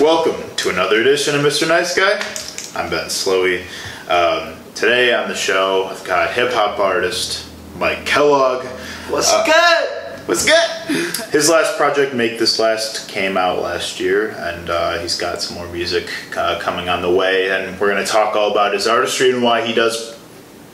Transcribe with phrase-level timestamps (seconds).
[0.00, 1.68] Welcome to another edition of Mr.
[1.68, 2.14] Nice Guy.
[2.80, 3.62] I'm Ben Slowey.
[4.08, 7.46] Um, today on the show, I've got hip hop artist
[7.76, 8.64] Mike Kellogg.
[9.10, 9.91] What's Uh, good?
[10.26, 10.70] What's good?
[11.32, 15.56] His last project, Make This Last, came out last year, and uh, he's got some
[15.56, 17.50] more music uh, coming on the way.
[17.50, 20.16] And we're going to talk all about his artistry and why he does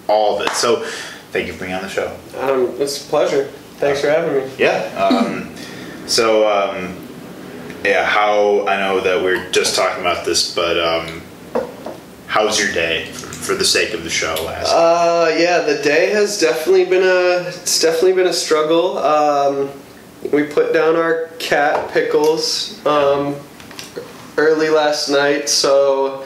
[0.06, 0.52] all of it.
[0.52, 0.84] So,
[1.32, 2.14] thank you for being on the show.
[2.36, 3.44] Um, it's a pleasure.
[3.78, 4.52] Thanks for having me.
[4.58, 4.82] Yeah.
[4.94, 5.54] Um,
[6.06, 7.08] so, um,
[7.84, 11.22] yeah, how I know that we're just talking about this, but um,
[12.26, 13.10] how's your day
[13.40, 14.34] for the sake of the show?
[14.44, 18.98] Last Uh, yeah, the day has definitely been a it's definitely been a struggle.
[18.98, 19.70] Um,
[20.32, 23.36] we put down our cat Pickles um,
[24.36, 26.24] early last night, so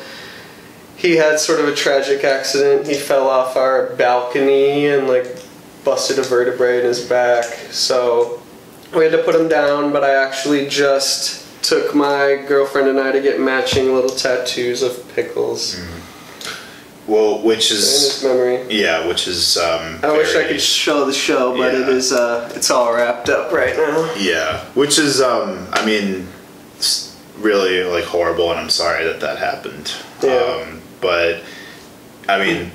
[0.96, 2.86] he had sort of a tragic accident.
[2.86, 5.26] He fell off our balcony and like
[5.84, 7.44] busted a vertebrae in his back.
[7.70, 8.40] So
[8.94, 13.12] we had to put him down, but I actually just took my girlfriend and I
[13.12, 15.80] to get matching little tattoos of Pickles
[17.12, 18.66] well, which in his is memory.
[18.70, 21.94] yeah, which is um, I wish I could show the show, but it Yeah.
[21.94, 24.10] is uh, it's all wrapped up right now.
[24.16, 26.26] Yeah, which is, um, I mean,
[26.76, 29.92] it's really like horrible, and I'm sorry that that happened.
[30.22, 30.32] Yeah.
[30.36, 31.42] Um, but
[32.28, 32.70] I mean,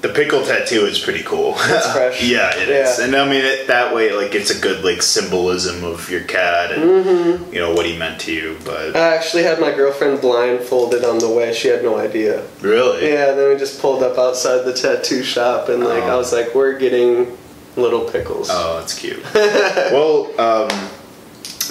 [0.00, 1.54] the pickle tattoo is pretty cool.
[1.58, 2.22] It's fresh.
[2.22, 3.04] yeah, it is, Yeah.
[3.04, 6.70] and I mean it, that way, like it's a good like symbolism of your cat
[6.72, 7.52] and Mm-hmm.
[7.52, 8.56] you know what he meant to you.
[8.64, 11.52] But I actually had my girlfriend blindfolded on the way.
[11.52, 12.44] She had no idea.
[12.60, 16.18] really, Yeah, then we just pulled up outside the tattoo shop, and like I Oh.
[16.18, 17.36] was like, "We're getting
[17.76, 19.22] little pickles." Oh, that's cute.
[19.34, 20.88] well, um,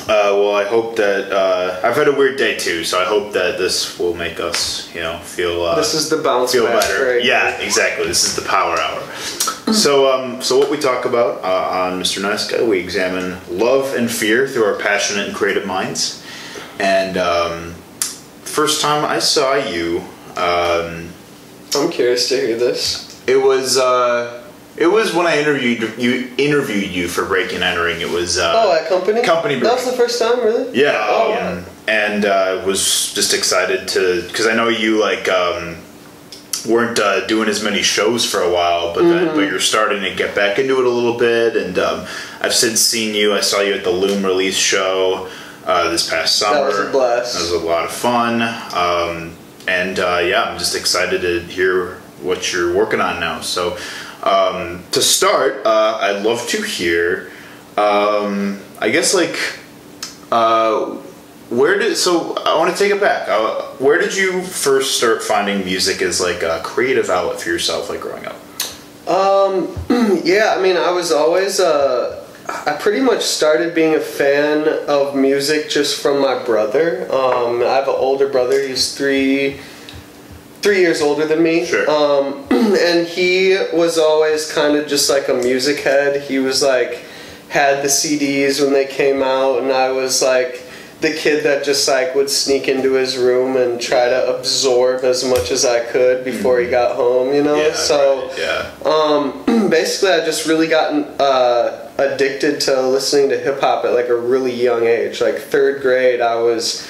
[0.02, 3.34] uh, well, I hope that uh, I've had a weird day too, so I hope
[3.34, 5.64] that this will make us, you know, feel.
[5.64, 7.06] Uh, this is the bounce feel back, better.
[7.16, 7.23] right?
[7.23, 8.06] Yeah, exactly.
[8.08, 9.02] This is the power hour.
[9.73, 12.22] So, um, so what we talk about uh, on Mr.
[12.22, 16.24] Nice Guy, we examine love and fear through our passionate and creative minds.
[16.79, 17.74] And um,
[18.44, 20.00] first time I saw you,
[20.38, 21.09] um,
[21.75, 23.22] I'm curious to hear this.
[23.28, 24.47] it was uh,
[24.78, 28.02] it was when I interviewed you interviewed you for Breaking and Entering.
[28.02, 29.22] It was uh, Oh, at company.
[29.24, 30.78] Company That was the first time, really.
[30.80, 31.34] Yeah, Oh.
[31.58, 35.78] um, and uh, was just excited to because I know you like um,
[36.68, 39.36] weren't uh, doing as many shows for a while, but then Mm-hmm.
[39.38, 41.56] but you're starting to get back into it a little bit.
[41.56, 42.06] And um,
[42.42, 43.34] I've since seen you.
[43.34, 45.30] I saw you at the Loom release show
[45.66, 46.59] uh, this past summer.
[46.59, 47.34] That was a blast.
[47.34, 48.42] That was a lot of fun.
[48.74, 49.36] Um,
[49.68, 53.42] and uh, yeah, I'm just excited to hear what you're working on now.
[53.42, 53.78] So
[54.23, 57.31] um, to start, uh, I'd love to hear.
[57.78, 59.38] Um, I guess like
[60.31, 60.97] uh,
[61.50, 63.29] where did so I want to take it back.
[63.29, 67.89] Uh, where did you first start finding music as like a creative outlet for yourself,
[67.89, 68.35] like growing up?
[69.07, 69.73] Um,
[70.23, 75.16] yeah, I mean, I was always, uh, I pretty much started being a fan of
[75.16, 77.09] music just from my brother.
[77.11, 79.61] Um, I have an older brother, he's three,
[80.67, 81.66] three years older than me.
[81.66, 81.89] Sure.
[81.89, 86.22] Um, and he was always kind of just like a music head.
[86.23, 87.05] He was like,
[87.47, 90.61] had the CDs when they came out, and I was like,
[91.00, 95.23] the kid that just like would sneak into his room and try to absorb as
[95.23, 97.55] much as I could before he got home, you know?
[97.55, 98.72] Yeah, so right, yeah.
[98.84, 104.09] um, basically, I just really gotten uh, addicted to listening to hip hop at like
[104.09, 105.22] a really young age.
[105.22, 106.85] Like third grade, I was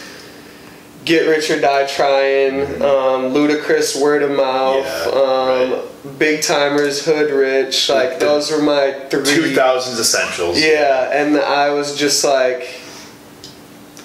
[1.08, 5.80] Get Rich or Die Trying, um, Ludacris, Word of Mouth, Yeah,
[6.12, 7.88] um, Big Tymers, Hood Rich.
[7.88, 9.24] Like The- those were my three.
[9.24, 10.60] Two thousands essentials.
[10.60, 12.68] Yeah, and I was just like,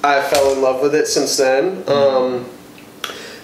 [0.05, 1.83] I fell in love with it since then.
[1.89, 2.47] Um,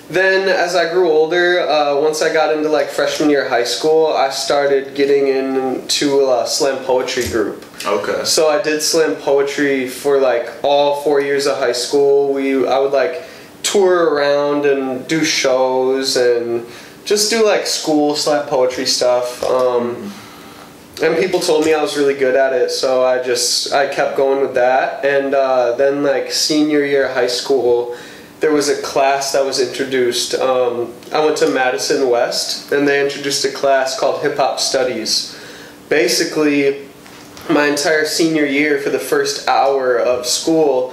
[0.08, 3.64] then, as I grew older, uh, once I got into like freshman year of high
[3.64, 7.64] school, I started getting into a slam poetry group.
[7.84, 8.24] Okay.
[8.24, 12.32] So I did slam poetry for like all four years of high school.
[12.32, 13.24] We I would like
[13.70, 16.66] tour around and do shows and
[17.04, 19.42] just do like school slam poetry stuff.
[19.44, 20.12] Um,
[21.02, 24.16] and people told me I was really good at it, so I just I kept
[24.16, 25.04] going with that.
[25.04, 27.96] And uh, then like senior year of high school,
[28.40, 30.34] there was a class that was introduced.
[30.34, 35.38] Um, I went to Madison West, and they introduced a class called Hip Hop Studies.
[35.88, 36.88] Basically,
[37.48, 40.92] my entire senior year for the first hour of school,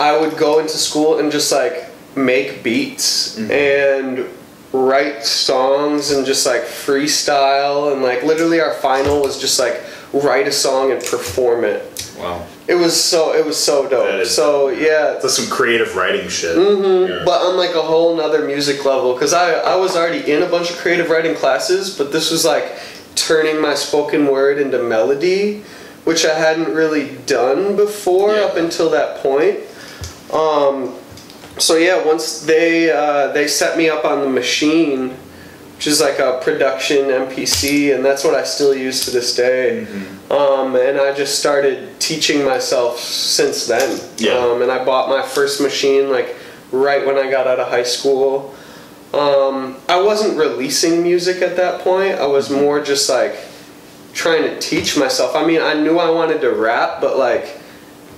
[0.00, 1.86] I would go into school and just like
[2.16, 4.26] make beats and
[4.72, 9.80] write songs and just like freestyle and like literally our final was just like
[10.12, 12.12] write a song and perform it.
[12.18, 12.44] Wow.
[12.66, 14.26] It was so it was so dope.
[14.26, 16.56] So dope, yeah, That's some creative writing shit.
[16.56, 17.24] Mm-hmm.
[17.24, 20.46] but on like a whole nother music level because I, I was already in a
[20.46, 22.72] bunch of creative writing classes but this was like
[23.14, 25.62] turning my spoken word into melody
[26.04, 28.42] which i hadn't really done before Yeah.
[28.42, 29.58] up until that point
[30.32, 30.94] um,
[31.58, 35.10] so yeah once they uh, they set me up on the machine
[35.76, 39.86] which is like a production mpc and that's what i still use to this day.
[40.30, 44.00] Um, and i just started teaching myself since then.
[44.18, 44.32] Yeah.
[44.32, 46.36] um, and i bought my first machine like
[46.72, 48.54] right when i got out of high school.
[49.14, 52.16] Um, i wasn't releasing music at that point.
[52.16, 53.36] I was more just like
[54.12, 55.34] trying to teach myself.
[55.34, 57.57] I mean i knew i wanted to rap but like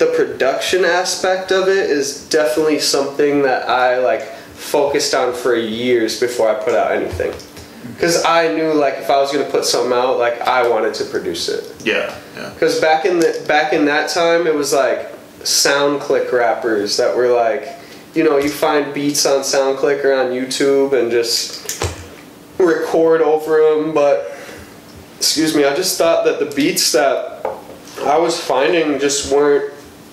[0.01, 6.19] the production aspect of it is definitely something that I like focused on for years
[6.19, 7.35] before I put out anything.
[7.93, 11.05] Because I knew like if I was gonna put something out, like I wanted to
[11.05, 11.85] produce it.
[11.85, 12.49] Yeah, yeah.
[12.49, 17.29] Because back in the back in that time, it was like SoundClick rappers that were
[17.29, 17.69] like,
[18.15, 21.85] you know, you find beats on SoundClick or on YouTube and just
[22.57, 23.93] record over them.
[23.93, 24.35] But
[25.19, 27.45] excuse me, I just thought that the beats that
[27.99, 29.70] I was finding just weren't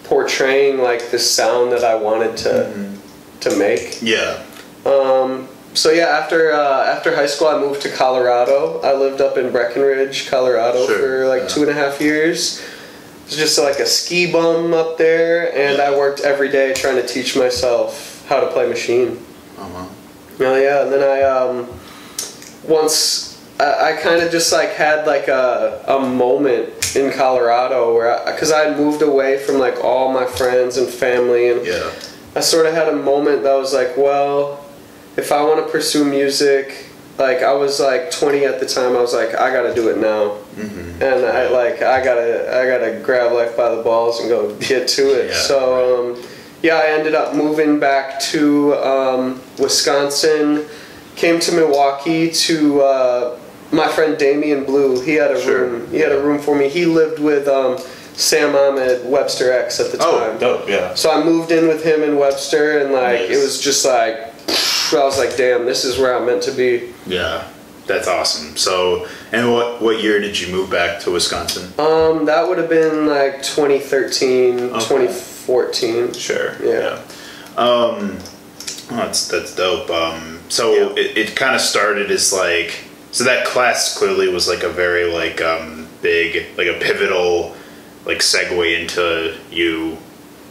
[0.08, 2.94] portraying like the sound that I wanted to
[3.42, 4.02] to make.
[4.02, 4.44] Yeah.
[4.86, 8.80] Um, so yeah, after uh, after high school, I moved to Colorado.
[8.82, 11.48] I lived up in Breckenridge, Colorado, Sure, for like yeah.
[11.48, 12.62] two and a half years.
[12.62, 16.96] It was just like a ski bum up there, and I worked every day trying
[16.96, 19.20] to teach myself how to play machine.
[19.58, 19.90] Oh wow.
[20.40, 21.68] Oh yeah, and then I um,
[22.64, 23.27] once
[23.60, 28.52] I, I kind of just like had like a, a moment in Colorado where because
[28.52, 31.90] I, had moved away from like all my friends and family and Yeah.
[32.36, 34.64] I sort of had a moment that was like, well,
[35.16, 36.86] if I want to pursue music,
[37.18, 39.98] like I was like 20 at the time, I was like, I gotta do it
[39.98, 41.02] now, Mm-hmm.
[41.04, 44.88] and I like I gotta I gotta grab life by the balls and go get
[44.90, 45.30] to it.
[45.32, 46.24] Yeah, so um,
[46.62, 50.66] yeah, I ended up moving back to um, Wisconsin,
[51.16, 52.82] came to Milwaukee to.
[52.82, 53.40] Uh,
[53.72, 55.92] my friend Damian Blue, he had a Sure, room.
[55.92, 56.70] He had a room for me.
[56.70, 57.78] He lived with um,
[58.16, 60.08] Sam Ahmed, Webster X at the time.
[60.10, 60.38] Oh, time.
[60.40, 60.70] dope.
[60.70, 60.94] Yeah.
[60.96, 63.30] So I moved in with him in Webster, and like Nice.
[63.32, 64.18] it was just like
[64.94, 66.94] I was like, damn, this is where I'm meant to be.
[67.06, 67.48] Yeah.
[67.88, 68.58] That's awesome.
[68.58, 71.72] So, and what what year did you move back to Wisconsin?
[71.80, 74.80] Um, that would have been like 2013, Okay.
[74.80, 76.14] 2014.
[76.14, 76.56] Sure.
[76.62, 77.02] Yeah.
[77.58, 78.18] Um,
[78.92, 79.90] oh, that's that's dope.
[79.90, 81.02] Um, so Yeah.
[81.02, 85.12] it, it kind of started as like so that class clearly was like a very
[85.12, 87.56] like um big like a pivotal
[88.06, 89.98] like segue into you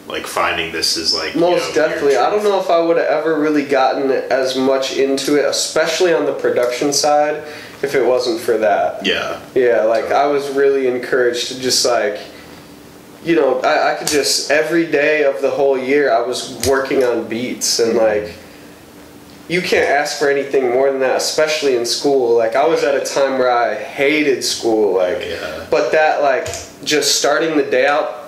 [0.08, 2.16] like finding this is like you Most know, definitely.
[2.16, 6.14] I don't know if I would have ever really gotten as much into it, especially
[6.14, 7.42] on the production side,
[7.82, 9.04] if it wasn't for that.
[9.04, 9.40] Yeah.
[9.54, 12.20] Yeah, like I was really encouraged to just like,
[13.24, 17.02] you know, I, I could just every day of the whole year I was working
[17.02, 18.34] on beats and like,
[19.48, 22.36] you can't ask for anything more than that, especially in school.
[22.36, 25.64] Like I was at a time where I hated school, like, Yeah.
[25.70, 26.46] but that like
[26.84, 28.24] just starting the day out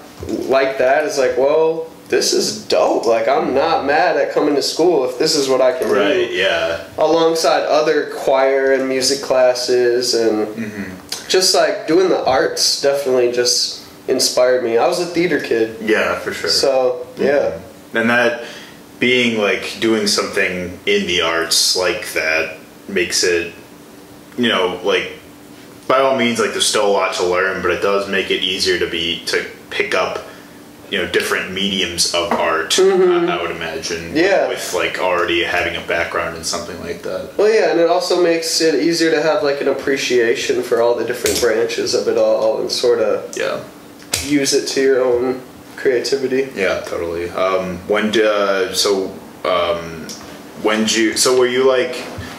[0.48, 3.04] like that is like, well, this is dope.
[3.06, 6.14] Like I'm not mad at coming to school if this is what I can Right.
[6.14, 6.80] do Yeah.
[6.96, 11.28] alongside other choir and music classes and Mm-hmm.
[11.28, 14.78] just like doing the arts definitely just inspired me.
[14.78, 16.48] I was a theater kid, Yeah, for sure.
[16.48, 17.58] so yeah.
[17.92, 18.42] and that
[19.00, 22.58] being like doing something in the arts like that
[22.88, 23.54] makes it
[24.36, 25.12] you know like
[25.86, 28.42] by all means like there's still a lot to learn but it does make it
[28.42, 30.24] easier to be to pick up
[30.90, 34.16] you know different mediums of art I, I would imagine Mm-hmm.
[34.16, 34.48] Yeah.
[34.48, 38.22] with like already having a background in something like that Well, yeah, and it also
[38.22, 42.16] makes it easier to have like an appreciation for all the different branches of it
[42.18, 43.62] all and sort of yeah
[44.24, 45.40] use it to your own
[45.78, 46.50] creativity.
[46.54, 49.06] yeah totally um when uh, so
[49.44, 50.06] um
[50.62, 51.94] when did you so were you like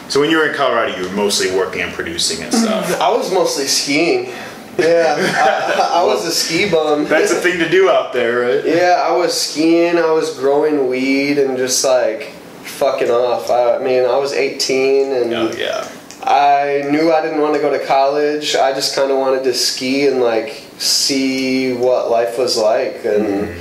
[0.08, 3.10] so when you were in colorado you were mostly working and producing and stuff I
[3.10, 4.32] was mostly skiing.
[4.78, 5.16] Yeah,
[5.92, 7.04] I, I was a ski bum.
[7.04, 8.64] That's a thing to do out there, right?
[8.64, 12.30] Yeah, I was skiing, I was growing weed and just like
[12.78, 13.50] fucking off.
[13.50, 15.86] I, I mean, I was 18 and Oh yeah.
[16.22, 18.54] I knew I didn't want to go to college.
[18.54, 23.54] I just kind of wanted to ski and like see what life was like and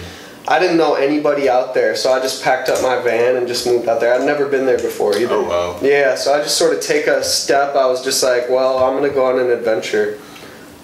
[0.47, 3.67] I didn't know anybody out there, so I just packed up my van and just
[3.67, 4.15] moved out there.
[4.15, 5.35] I'd never been there before either.
[5.35, 5.79] Oh wow.
[5.79, 7.75] Yeah, so I just sort of take a step.
[7.75, 10.17] I was just like, well, I'm gonna go on an adventure.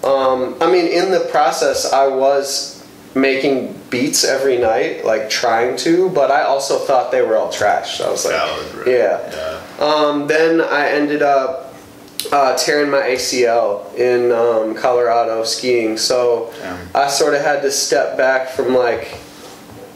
[0.04, 6.10] Um, I mean, in the process, I was making beats every night, like trying to,
[6.10, 7.98] but I also thought they were all trash.
[7.98, 8.86] So I was like, Valid, right?
[8.86, 9.60] yeah.
[9.80, 9.84] Yeah.
[9.84, 11.65] Um, then I ended up
[12.32, 15.96] uh, tearing my ACL in um, Colorado skiing.
[15.96, 16.88] So Damn.
[16.94, 19.18] I sort of had to step back from like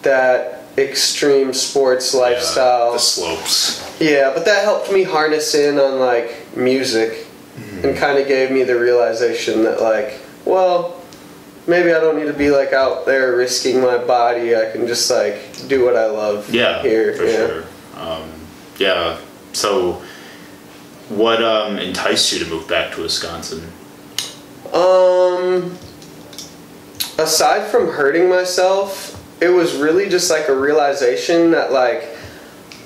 [0.03, 2.93] that extreme sports Yeah, lifestyle.
[2.93, 4.01] the slopes.
[4.01, 7.27] Yeah, but that helped me harness in on like music
[7.59, 7.89] Mm-hmm.
[7.89, 10.99] and kind of gave me the realization that like, well,
[11.67, 14.57] maybe I don't need to be like out there risking my body.
[14.57, 17.13] I can just like do what I love Yeah, here.
[17.15, 17.37] for yeah.
[17.37, 17.65] sure.
[17.97, 18.31] Um,
[18.79, 19.19] yeah.
[19.53, 20.01] So,
[21.11, 23.71] what um, enticed you to move back to Wisconsin?
[24.73, 25.77] Um,
[27.19, 32.09] aside from hurting myself, it was really just like a realization that like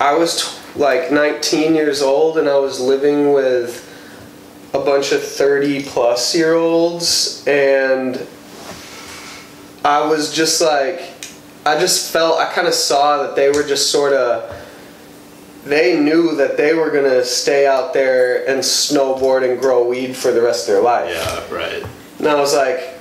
[0.00, 3.90] I was t- like 19 years old and I was living with
[4.72, 8.26] a bunch of 30 plus year olds and
[9.84, 11.12] I was just like
[11.66, 14.63] I just felt I kind of saw that they were just sort of
[15.64, 20.14] they knew that they were going to stay out there and snowboard and grow weed
[20.14, 21.10] for the rest of their life.
[21.10, 21.84] Yeah, right.
[22.18, 22.94] And I was like,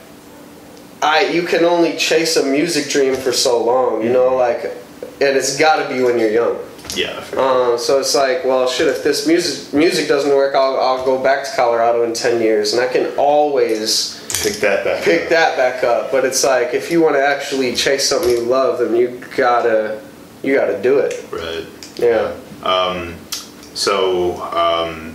[1.01, 5.37] I you can only chase a music dream for so long, you know, like, and
[5.37, 6.57] it's got to be when you're young.
[6.95, 7.19] Yeah.
[7.21, 7.73] For sure.
[7.73, 11.21] Uh, so it's like, well, shit, if this music music doesn't work, I'll I'll go
[11.21, 15.03] back to Colorado in ten years, and I can always Pick that back.
[15.03, 15.29] pick up.
[15.29, 16.11] that back up.
[16.11, 20.01] But it's like, if you want to actually chase something you love, then you gotta
[20.43, 21.25] you gotta do it.
[21.31, 21.65] Right.
[21.97, 22.35] Yeah.
[22.63, 23.17] Um,
[23.73, 25.13] so, um,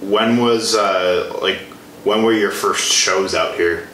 [0.00, 1.58] when was uh, like
[2.04, 3.88] when were your first shows out here?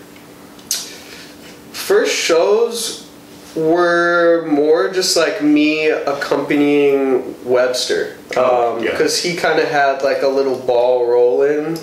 [1.72, 3.08] First shows
[3.56, 8.92] were more just like me accompanying Webster Oh, yeah.
[8.92, 11.76] because he kind of had like a little ball rolling.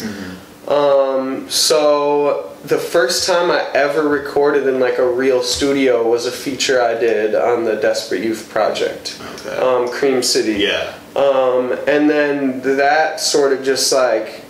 [0.68, 6.32] Um, so the first time I ever recorded in like a real studio was a
[6.32, 9.56] feature I did on the Desperate Youth project, Okay.
[9.58, 10.54] um, Cream City.
[10.54, 10.94] yeah.
[11.16, 14.44] Um, and then that sort of just like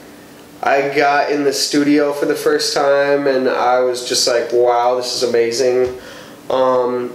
[0.61, 4.95] I got in the studio for the first time and I was just like, wow,
[4.95, 5.97] this is amazing.
[6.49, 7.13] Um,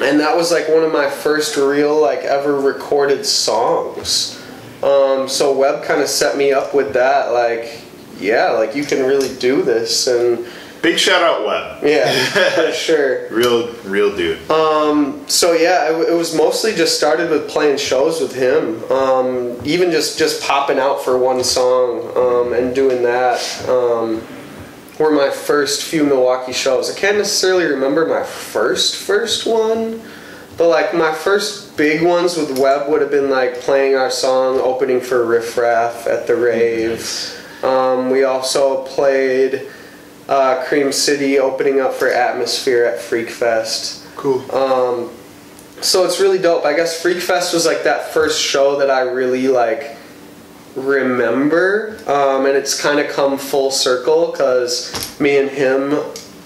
[0.00, 4.40] and that was like one of my first real like ever recorded songs.
[4.82, 7.82] Um, so Webb kind of set me up with that, like,
[8.18, 10.46] yeah, like you can really do this, and
[10.86, 13.28] Big shout out web yeah, for sure.
[13.30, 14.48] Real, real dude.
[14.48, 18.84] Um, so yeah, it, it was mostly just started with playing shows with him.
[18.92, 24.24] Um, even just just popping out for one song um, and doing that um,
[25.00, 26.88] were my first few Milwaukee shows.
[26.88, 30.00] I can't necessarily remember my first first one,
[30.56, 34.60] but like my first big ones with web would have been like playing our song
[34.60, 37.42] opening for Riff Raff at the rave.
[37.62, 39.68] Um, we also played
[40.28, 44.06] uh, Cream City opening up for Atmosphere at Freak Fest.
[44.16, 44.40] Cool.
[44.54, 45.10] Um,
[45.80, 46.64] so it's really dope.
[46.64, 49.96] I guess Freak Fest was like that first show that I really like
[50.74, 55.98] remember, um, and it's kind of come full circle because me and him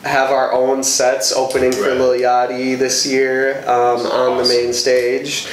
[0.05, 1.99] have our own sets opening for Right.
[1.99, 5.47] Lil Yachty this year um, on the main stage.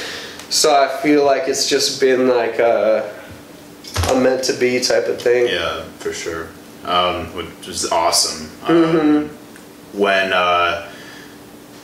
[0.48, 3.14] So I feel like it's just been like a,
[4.10, 5.46] a meant to be type of thing.
[5.48, 6.48] Yeah, for sure.
[6.84, 8.50] Um, which was awesome.
[8.66, 9.28] Um,
[9.92, 10.90] When, uh,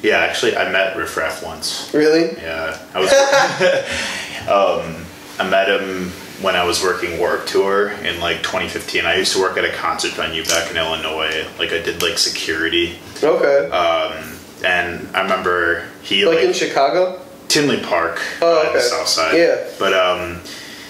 [0.02, 1.90] yeah, actually, I met Riff Raff once.
[1.94, 2.36] Really?
[2.40, 3.10] Yeah, I was.
[4.48, 5.04] um,
[5.38, 6.10] I met him
[6.42, 9.06] when I was working Warped Tour in like 2015.
[9.06, 11.46] I used to work at a concert venue back in Illinois.
[11.58, 13.70] Like I did like security, Okay.
[13.70, 17.20] um, and I remember he like like, in Chicago?
[17.48, 19.36] Tinley Park Oh, uh, the south side.
[19.36, 19.64] Yeah.
[19.78, 20.40] But um,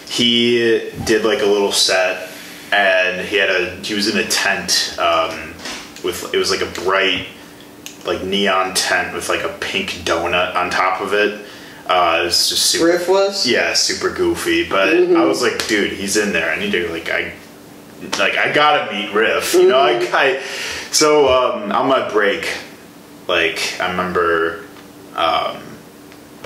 [0.09, 2.31] he did like a little set,
[2.73, 5.55] and he had a he was in a tent um,
[6.05, 7.27] with it was like a bright
[8.07, 11.45] like neon tent with like a pink donut on top of it.
[11.87, 12.87] Uh, it was just super.
[12.87, 13.47] Riff was?
[13.47, 14.69] Yeah, super goofy.
[14.69, 15.17] But Mm-hmm.
[15.17, 16.51] I was like, dude, he's in there.
[16.51, 17.33] I need to like I
[18.19, 19.55] like I gotta meet Riff.
[19.55, 20.15] You know, I, Mm-hmm.
[20.17, 20.43] I
[20.93, 22.49] so um, on my break,
[23.27, 24.65] like I remember
[25.17, 25.63] um,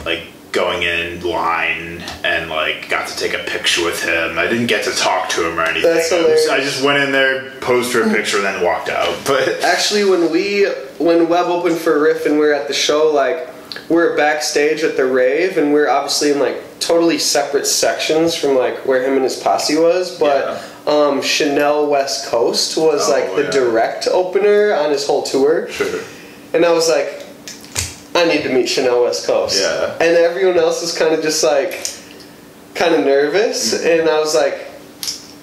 [0.04, 0.24] like
[0.58, 4.38] going in line and like got to take a picture with him.
[4.38, 5.82] I didn't get to talk to him or anything.
[5.94, 6.48] That's I, hilarious.
[6.48, 9.16] I just went in there, posed for a picture, and then walked out.
[9.24, 10.64] But Actually, when we
[10.98, 13.46] when Web opened for Riff and we are at the show, like
[13.88, 18.34] we we're backstage at the rave, and we are obviously in like totally separate sections
[18.34, 20.18] from like where him and his posse was.
[20.18, 23.50] But um, Chanel West Coast was Oh, like the yeah.
[23.50, 26.00] direct opener on his whole tour, sure.
[26.52, 27.17] and I was like,
[28.18, 29.60] I need to meet Chanel West Coast.
[29.60, 29.92] Yeah.
[30.00, 31.88] And everyone else was kind of just like,
[32.74, 34.00] kind of nervous, Mm-hmm.
[34.00, 34.66] and I was like,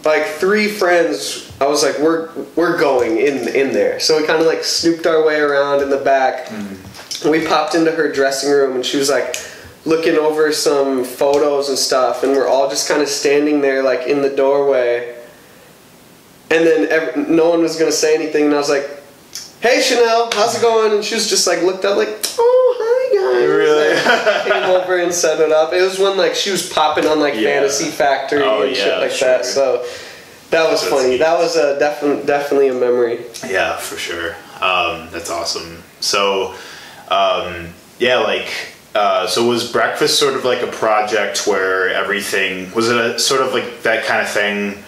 [0.05, 1.51] like three friends.
[1.59, 3.99] I was like, we're we're going in in there.
[3.99, 6.47] So we kind of like snooped our way around in the back.
[6.47, 7.29] Mm-hmm.
[7.29, 9.35] We popped into her dressing room, and she was like
[9.85, 14.07] looking over some photos and stuff, and we're all just kind of standing there like
[14.07, 15.15] in the doorway.
[16.51, 18.85] and then no one was gonna say anything, and I was like,
[19.61, 22.54] "Hey Chanel, how's it going?" And she was just like looked up like, "Oh hi
[22.54, 22.54] guys."
[23.47, 23.95] Really?
[24.51, 25.73] Came over and set it up.
[25.73, 27.59] It was when like she was popping on like Yeah.
[27.59, 29.27] Fantasy Factory Oh, and shit like sure.
[29.29, 29.45] that.
[29.45, 29.85] So
[30.51, 31.09] that was That's funny.
[31.11, 31.17] neat.
[31.17, 33.25] That was a definitely definitely a memory.
[33.47, 34.35] Yeah, for sure.
[34.61, 35.83] Um, that's awesome.
[35.99, 36.55] So,
[37.09, 38.51] um, yeah, like,
[38.93, 43.41] uh, so was breakfast sort of like a project where everything was it a sort
[43.41, 44.83] of like that kind of thing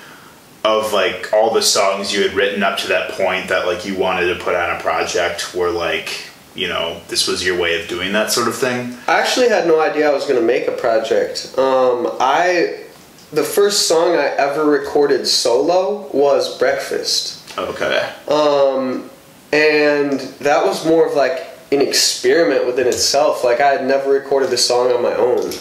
[0.64, 3.96] of like all the songs you had written up to that point that like you
[3.96, 6.27] wanted to put on a project where like
[6.58, 8.98] you know this was your way of doing that sort of thing.
[9.08, 11.54] I actually had no idea I was gonna make a project.
[11.58, 12.84] Um, I
[13.32, 17.58] the first song I ever recorded solo was Breakfast.
[17.58, 18.10] Okay.
[18.28, 19.10] Um,
[19.52, 23.44] and that was more of like an experiment within itself.
[23.44, 25.52] Like I had never recorded the song on my own.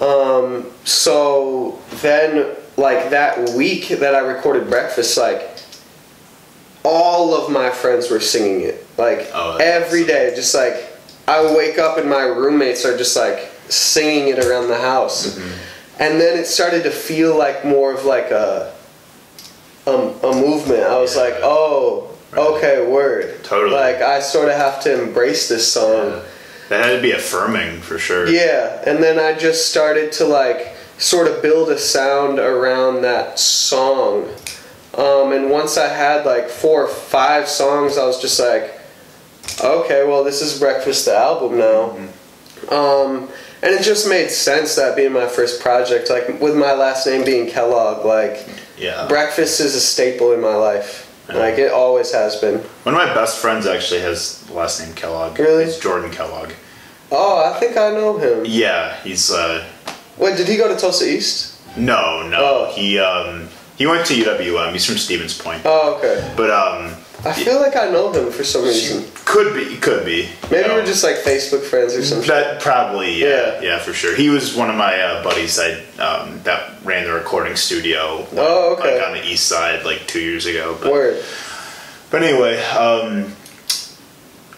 [0.00, 5.59] Um, so then, like that week that I recorded Breakfast, like
[6.84, 8.86] all of my friends were singing it.
[8.98, 10.14] Like Oh, every awesome.
[10.14, 10.86] day, just like
[11.28, 15.36] I wake up and my roommates are just like singing it around the house.
[15.38, 16.02] Mm-hmm.
[16.02, 18.72] And then it started to feel like more of like a
[19.86, 20.82] a, a movement.
[20.84, 21.22] I was Yeah.
[21.22, 22.40] like, oh, Right.
[22.46, 23.42] okay, word.
[23.44, 23.72] Totally.
[23.74, 26.20] Like I sort of have to embrace this song.
[26.68, 28.28] That had to be affirming for sure.
[28.28, 33.38] Yeah, and then I just started to like sort of build a sound around that
[33.40, 34.28] song.
[34.96, 38.78] Um, and once I had like four or five songs, I was just like,
[39.62, 41.90] okay, well, this is Breakfast the album now.
[42.74, 43.28] Um,
[43.62, 47.24] and it just made sense that being my first project, like with my last name
[47.24, 48.46] being Kellogg, like
[48.78, 49.06] Yeah.
[49.08, 51.06] breakfast is a staple in my life.
[51.28, 51.36] Yeah.
[51.36, 52.58] Like it always has been.
[52.82, 55.38] One of my best friends actually has the last name Kellogg.
[55.38, 55.64] Really?
[55.64, 56.50] It's Jordan Kellogg.
[57.12, 58.44] Oh, I think I know him.
[58.46, 59.64] Yeah, he's uh
[60.16, 61.56] Wait, did he go to Tulsa East?
[61.76, 62.38] no, no.
[62.68, 62.72] Oh.
[62.74, 63.48] He um
[63.80, 64.72] he went to UWM.
[64.72, 65.62] He's from Stevens Point.
[65.64, 66.34] Oh, okay.
[66.36, 66.94] But um
[67.24, 69.04] I feel like I know him for some reason.
[69.24, 70.28] could be could be.
[70.50, 72.28] Maybe we're just like Facebook friends or something.
[72.28, 73.60] that probably yeah, Yeah.
[73.62, 74.14] yeah for sure.
[74.14, 78.26] He was one of my uh, buddies I um, that ran the recording studio.
[78.36, 78.98] Oh, okay.
[78.98, 80.76] Like on the east side, like two years ago.
[80.80, 81.24] But, Word.
[82.10, 83.32] But anyway, um,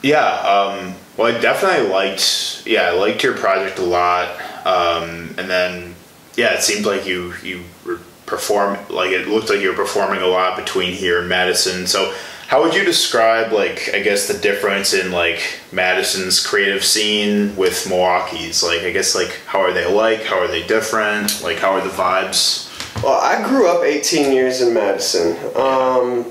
[0.03, 0.27] yeah.
[0.27, 2.62] Um, well, I definitely liked.
[2.66, 4.29] Yeah, I liked your project a lot.
[4.66, 5.94] Um, and then,
[6.37, 7.99] yeah, it seemed like you you were
[8.33, 11.87] perform like it looked like you were performing a lot between here and Madison.
[11.87, 12.14] So,
[12.49, 17.87] how would you describe like I guess the difference in like Madison's creative scene with
[17.87, 18.62] Milwaukee's?
[18.62, 20.23] Like, I guess like how are they alike?
[20.23, 21.42] How are they different?
[21.42, 22.71] Like, how are the vibes?
[23.03, 25.37] Well, I grew up 18 years in Madison.
[25.55, 26.25] Um,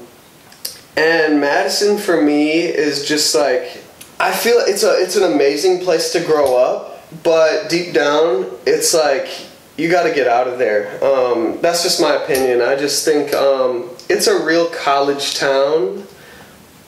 [0.98, 3.84] and Madison for me is just like
[4.20, 8.92] I feel it's a it's an amazing place to grow up, but deep down it's
[8.96, 11.04] like you got to get out of there.
[11.04, 12.62] Um, that's just my opinion.
[12.62, 16.06] I just think um, it's a real college town,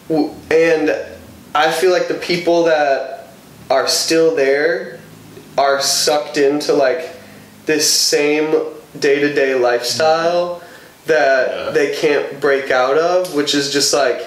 [0.09, 0.95] and
[1.55, 3.29] I feel like the people that
[3.69, 4.99] are still there
[5.57, 7.15] are sucked into like
[7.65, 8.51] this same
[8.99, 10.61] day-to-day lifestyle
[11.05, 11.69] that Yeah.
[11.71, 14.19] they can't break out of which is just like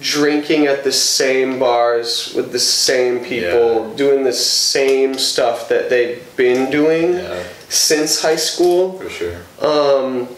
[0.00, 3.96] drinking at the same bars with the same people Yeah.
[3.96, 7.42] doing the same stuff that they've been doing Yeah.
[7.68, 9.36] since high school For sure.
[9.60, 10.28] um,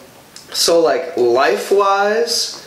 [0.51, 2.60] so like life wise,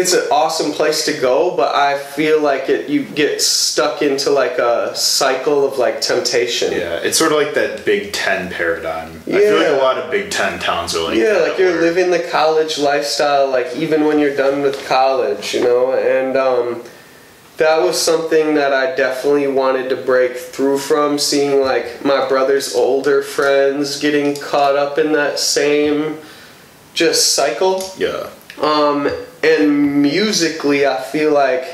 [0.00, 4.30] it's an awesome place to go, but I feel like it you get stuck into
[4.30, 6.72] like a cycle of like temptation.
[6.72, 9.10] Yeah, it's sort of like that Big Ten paradigm.
[9.26, 11.80] I feel like a lot of Big Ten towns are like yeah, like you're where-
[11.82, 16.82] living the college lifestyle, like even when you're done with college, you know, and um,
[17.58, 21.18] that was something that I definitely wanted to break through from.
[21.18, 26.16] Seeing like my brother's older friends getting caught up in that same
[26.94, 27.82] just cycle.
[27.98, 29.10] Yeah, Um,
[29.42, 31.64] and musically, I feel like,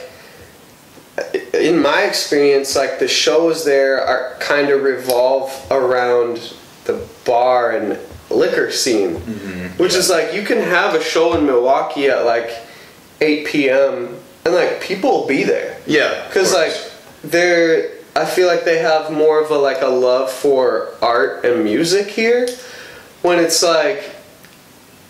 [1.55, 7.99] in my experience, like the shows there are kind of revolve around the bar and
[8.31, 9.15] liquor scene,
[9.79, 12.51] which is like you can have a show in Milwaukee at like
[13.21, 14.17] 8 p.m.
[14.45, 16.27] and like people will be there yeah.
[16.27, 16.73] because like
[17.23, 21.65] they're i feel like they have more of a like a love for art and
[21.65, 22.47] music here
[23.23, 24.16] when it's like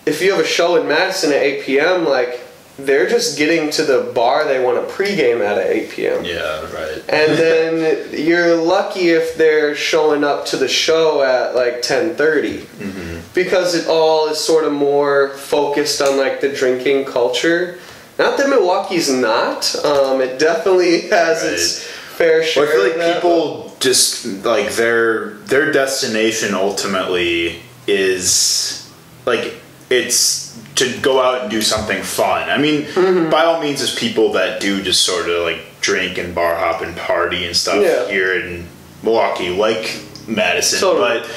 [0.07, 2.41] if you have a show in madison at 8 p.m like
[2.79, 6.61] they're just getting to the bar they want to pregame at at 8 p.m yeah,
[6.73, 7.03] right.
[7.09, 13.75] and then you're lucky if they're showing up to the show at like 10:30 because
[13.75, 17.77] it all is sort of more focused on like the drinking culture.
[18.17, 19.75] Not that Milwaukee's not.
[19.85, 21.53] Um, it definitely has Right.
[21.53, 22.63] its fair share.
[22.65, 28.91] Well, I feel of like that, people just like their their destination ultimately is
[29.27, 29.53] like
[29.89, 32.49] it's to go out and do something fun.
[32.49, 33.29] I mean, Mm-hmm.
[33.29, 36.81] by all means, there's people that do just sort of like drink and bar hop
[36.81, 38.07] and party and stuff Yeah.
[38.07, 38.67] here in
[39.03, 40.79] Milwaukee, like Madison.
[40.79, 41.19] Totally.
[41.21, 41.31] But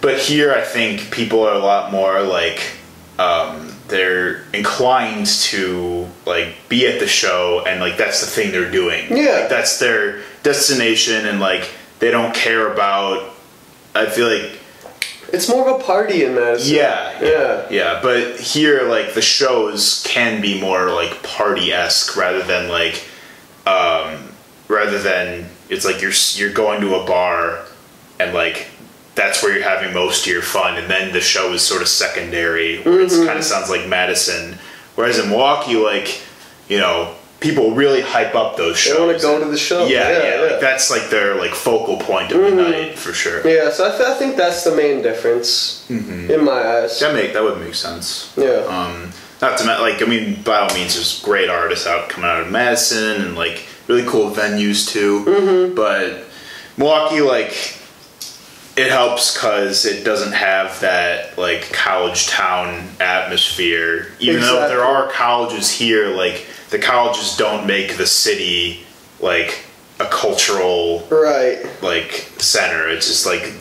[0.00, 2.62] but here, I think people are a lot more like
[3.18, 8.70] um, they're inclined to like be at the show and like that's the thing they're
[8.70, 9.06] doing.
[9.10, 9.40] Yeah.
[9.40, 13.34] like, that's their destination, and like they don't care about.
[13.94, 14.57] I feel like
[15.32, 16.74] It's more of a party in Madison.
[16.76, 17.66] yeah, Yeah.
[17.70, 18.00] yeah.
[18.02, 23.04] But here, like the shows can be more like party esque rather than like,
[23.66, 24.28] um,
[24.68, 27.64] rather than it's like you're you're going to a bar,
[28.18, 28.68] and like
[29.14, 31.88] that's where you're having most of your fun, and then the show is sort of
[31.88, 32.80] secondary.
[32.82, 33.22] Where Mm-hmm.
[33.22, 34.56] it kind of sounds like Madison,
[34.94, 36.20] whereas in Milwaukee, like
[36.68, 37.14] you know.
[37.40, 38.96] People really hype up those shows.
[38.96, 39.86] They wanna go to the show.
[39.86, 40.18] Yeah, Yeah, yeah.
[40.24, 40.30] yeah.
[40.32, 40.50] Mm-hmm.
[40.52, 43.46] Like that's like their like focal point of the night for sure.
[43.48, 46.30] Yeah, so I, th- I think that's the main difference Mm-hmm.
[46.32, 46.98] in my eyes.
[47.00, 48.32] That make that would make sense.
[48.36, 48.64] Yeah.
[48.66, 52.28] Um, not to mention, like I mean, by all means, there's great artists out coming
[52.28, 55.24] out of Madison and like really cool venues too.
[55.24, 55.74] Mm-hmm.
[55.76, 56.24] But
[56.76, 57.52] Milwaukee, like,
[58.76, 64.08] it helps because it doesn't have that like college town atmosphere.
[64.18, 68.84] Even though there are colleges here, like the colleges don't make the city
[69.20, 69.64] like
[70.00, 71.64] a cultural Right.
[71.82, 72.88] like center.
[72.88, 73.52] It's just like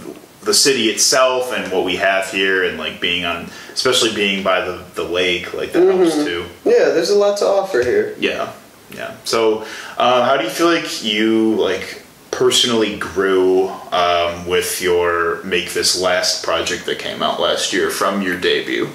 [0.43, 4.62] the city itself and what we have here, and like being on, especially being by
[4.62, 6.46] the the lake, like that helps too.
[6.63, 8.15] Yeah, there's a lot to offer here.
[8.20, 8.54] Yeah,
[8.91, 9.15] yeah.
[9.26, 9.65] So,
[9.98, 16.00] uh, how do you feel like you like personally grew um, with your make this
[16.00, 18.88] last project that came out last year from your debut?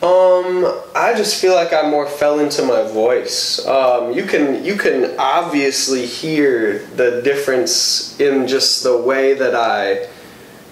[0.00, 3.66] Um, I just feel like I more fell into my voice.
[3.66, 10.06] Um, you can you can obviously hear the difference in just the way that I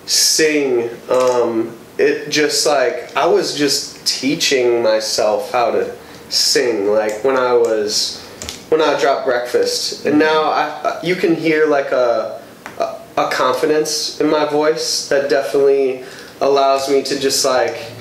[0.07, 0.91] sing.
[1.11, 5.93] Um, it just like I was just teaching myself how to
[6.29, 6.87] sing.
[6.87, 8.25] Like when I was
[8.69, 12.41] when I dropped breakfast, and now I you can hear like a
[12.79, 16.05] a, a confidence in my voice that definitely
[16.41, 17.96] allows me to just like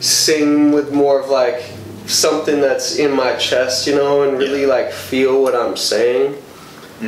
[0.00, 1.62] sing with more of like
[2.06, 4.68] something that's in my chest, you know, and really Yeah.
[4.68, 6.36] like feel what I'm saying.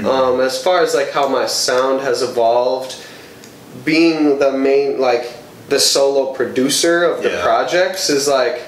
[0.04, 2.94] Um, as far as like how my sound has evolved,
[3.84, 5.32] being the main like
[5.70, 7.42] the solo producer of the Yeah.
[7.42, 8.62] projects is like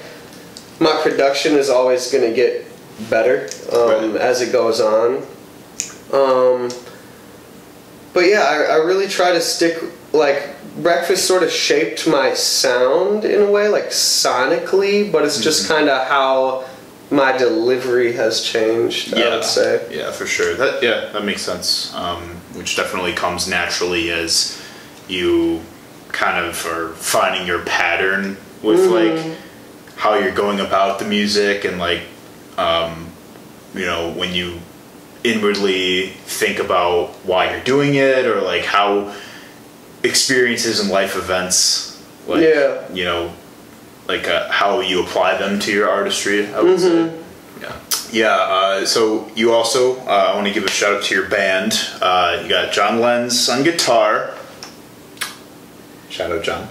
[0.79, 2.65] my production is always gonna get
[3.09, 4.21] better um, Right.
[4.21, 5.23] as it goes on.
[6.11, 6.69] Um,
[8.13, 9.77] but yeah, I, I really try to stick
[10.13, 10.41] like
[10.77, 15.73] breakfast sort of shaped my sound in a way, like sonically, but it's just Mm-hmm.
[15.73, 16.65] kind of how
[17.09, 19.13] my delivery has changed.
[19.13, 19.85] I would say.
[19.91, 20.53] Yeah, for sure.
[20.55, 21.93] That yeah, that makes sense.
[21.93, 22.21] Um,
[22.55, 24.61] which definitely comes naturally as
[25.09, 25.61] you
[26.13, 29.27] kind of are finding your pattern with Mm-hmm.
[29.27, 29.37] like
[29.97, 32.01] how you're going about the music and like
[32.57, 33.09] um,
[33.73, 34.59] you know when you
[35.23, 39.13] inwardly think about why you're doing it or like how
[40.03, 42.81] experiences and life events like Yeah.
[42.93, 43.33] you know
[44.07, 47.13] like uh, how you apply them to your artistry i would say.
[47.61, 47.75] Yeah.
[48.11, 51.29] Yeah uh, so you also uh, i want to give a shout out to your
[51.29, 51.73] band.
[52.01, 54.33] Uh, you got john lenz on guitar.
[56.09, 56.67] Shout out john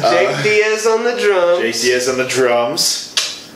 [0.00, 1.62] Jake Diaz on the drum.
[1.62, 3.14] Jake Diaz on the drums,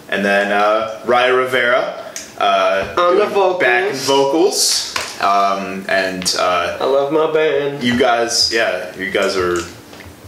[0.08, 2.06] and then uh, Raya Rivera
[2.38, 3.61] uh, On the vocals.
[3.61, 7.83] back vocals, um, and uh, I love my band.
[7.83, 9.59] you guys, yeah, you guys are,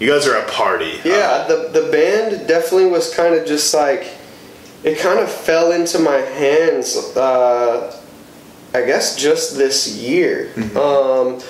[0.01, 1.01] you guys are a party.
[1.05, 4.07] Yeah, Uh, the the band definitely was kind of just like
[4.85, 6.97] it kind of fell into my hands.
[7.17, 7.95] Uh,
[8.75, 10.51] I guess just this year.
[10.77, 11.41] Um,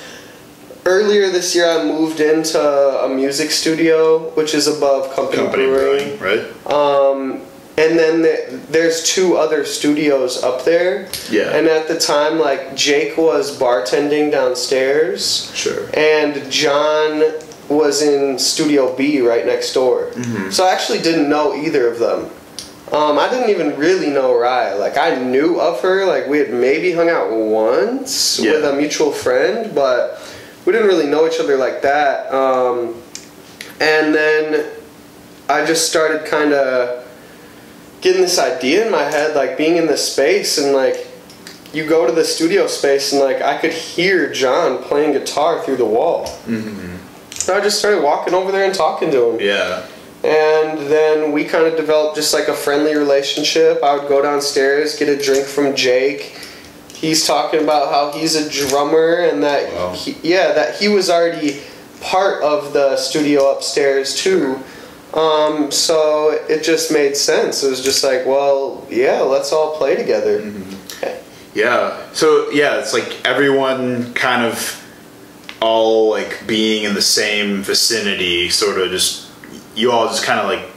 [0.87, 6.17] earlier this year, I moved into a music studio, which is above Company, company Brewing.
[6.19, 6.73] brewing, right?
[6.73, 7.43] Um,
[7.79, 11.09] and then the, there's two other studios up there.
[11.31, 11.57] Yeah.
[11.57, 15.53] And at the time, like Jake was bartending downstairs.
[15.55, 15.89] Sure.
[15.95, 17.23] And John
[17.69, 20.11] was in Studio B right next door.
[20.13, 20.51] Mm-hmm.
[20.51, 22.31] So I actually didn't know either of them.
[22.91, 24.79] Um, I didn't even really know Raya.
[24.81, 26.07] Like I knew of her.
[26.07, 28.53] Like we had maybe hung out once Yeah.
[28.55, 30.21] with a mutual friend, but
[30.65, 32.33] we didn't really know each other like that.
[32.33, 32.95] Um,
[33.81, 34.71] and then
[35.49, 36.98] I just started kind of
[38.01, 41.07] getting this idea in my head, like being in this space and like
[41.73, 45.77] you go to the studio space and like I could hear John playing guitar through
[45.77, 46.27] the wall.
[46.47, 46.97] Mm-hmm.
[47.31, 49.41] So I just started walking over there and talking to him.
[49.41, 49.87] Yeah.
[50.25, 53.83] And then we kind of developed just like a friendly relationship.
[53.85, 56.37] I would go downstairs, get a drink from Jake.
[56.93, 59.93] He's talking about how he's a drummer and that Wow.
[59.93, 61.61] he, yeah, that he was already
[62.01, 64.59] part of the studio upstairs too.
[65.15, 67.63] Um, so it just made sense.
[67.63, 70.53] It was just like, well, yeah, let's all play together.
[71.55, 72.13] Yeah.
[72.13, 74.75] So yeah, it's like everyone kind of
[75.61, 79.29] all like being in the same vicinity, sort of just
[79.75, 80.69] you all just kind of like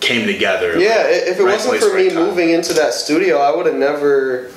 [0.00, 0.78] came together.
[0.78, 2.26] Yeah, like, if it right wasn't place, for right me time.
[2.26, 4.50] moving into that studio, I would have never.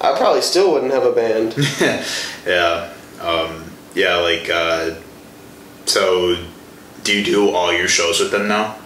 [0.00, 1.54] I probably still wouldn't have a band.
[2.46, 2.92] yeah.
[3.20, 4.16] Um, yeah.
[4.16, 4.50] Like.
[4.50, 4.96] Uh,
[5.84, 6.36] so,
[7.04, 8.76] do you do all your shows with them now?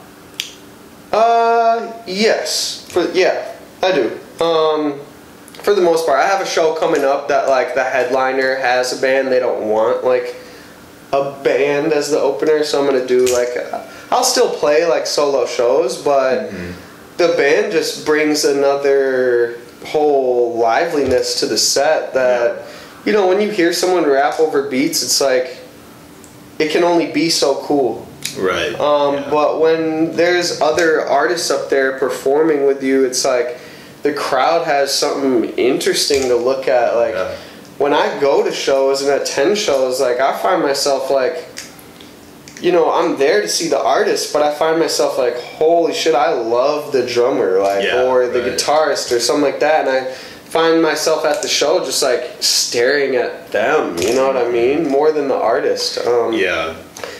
[1.12, 2.86] Uh, yes.
[2.90, 4.18] For yeah, I do.
[4.44, 5.00] Um,
[5.62, 8.96] for the most part, I have a show coming up that like the headliner has
[8.96, 9.28] a band.
[9.28, 10.36] They don't want like
[11.12, 13.48] a band as the opener, so I'm gonna do like
[14.10, 16.50] I'll still play like solo shows, but
[17.16, 22.66] the band just brings another whole liveliness to the set that
[23.04, 25.58] you know when you hear someone rap over beats, it's like
[26.58, 28.05] it can only be so cool.
[28.38, 28.78] Right.
[28.78, 29.30] Um, yeah.
[29.30, 33.58] But when there's other artists up there performing with you, it's like
[34.02, 36.94] the crowd has something interesting to look at.
[36.96, 37.34] Like Yeah.
[37.78, 41.44] when I go to shows and attend shows, like I find myself like,
[42.60, 46.14] you know, I'm there to see the artist, but I find myself like, holy shit,
[46.14, 48.52] I love the drummer, like, Yeah, or the right.
[48.52, 53.16] guitarist or something like that, and I find myself at the show just like staring
[53.16, 53.98] at them.
[53.98, 54.88] You know what I mean?
[54.88, 55.98] More than the artist.
[56.06, 56.74] Um, yeah.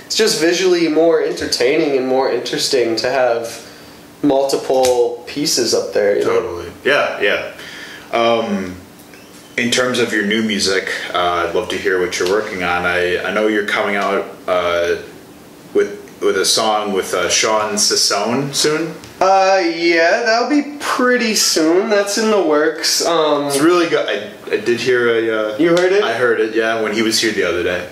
[0.07, 3.63] It's just visually more entertaining and more interesting to have
[4.23, 6.17] multiple pieces up there.
[6.19, 6.41] You know?
[6.41, 6.73] Totally.
[6.85, 7.53] Yeah, yeah.
[8.13, 8.77] Um,
[9.57, 12.85] in terms of your new music, uh, I'd love to hear what you're working on.
[12.85, 14.97] I, I know you're coming out uh,
[15.75, 18.95] with with a song with uh, Sean Sassone soon.
[19.21, 21.91] Uh, yeah, that'll be pretty soon.
[21.91, 23.05] That's in the works.
[23.05, 24.07] Um, It's really good.
[24.09, 25.55] I, I did hear a.
[25.55, 26.03] Uh, you heard it?
[26.03, 26.55] I heard it.
[26.55, 27.89] Yeah, when he was here the other day.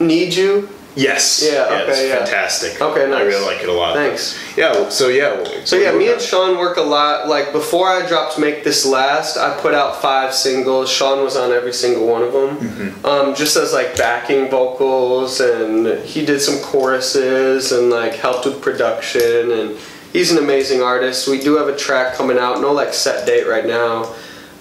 [0.00, 0.68] Need you?
[0.98, 1.42] Yes.
[1.46, 2.16] Yeah, it's okay, yeah.
[2.18, 2.80] fantastic.
[2.80, 3.94] Okay, I really like it a lot.
[3.94, 4.36] Thanks.
[4.56, 4.88] Yeah.
[4.88, 5.34] So yeah.
[5.40, 7.28] well, So yeah, me and Sean work a lot.
[7.28, 10.90] Like before I dropped "Make This Last," I put out five singles.
[10.90, 13.06] Sean was on every single one of them, Mm-hmm.
[13.06, 18.60] um, just as like backing vocals, and he did some choruses and like helped with
[18.60, 19.52] production.
[19.52, 19.78] And
[20.12, 21.28] he's an amazing artist.
[21.28, 22.60] We do have a track coming out.
[22.60, 24.12] No like set date right now,